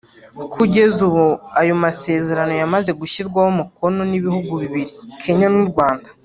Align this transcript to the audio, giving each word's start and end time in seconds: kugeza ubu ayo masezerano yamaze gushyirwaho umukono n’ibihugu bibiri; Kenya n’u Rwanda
kugeza 0.53 0.97
ubu 1.09 1.25
ayo 1.59 1.73
masezerano 1.83 2.53
yamaze 2.61 2.91
gushyirwaho 2.99 3.49
umukono 3.53 3.99
n’ibihugu 4.09 4.51
bibiri; 4.61 4.91
Kenya 5.21 5.47
n’u 5.55 5.65
Rwanda 5.71 6.07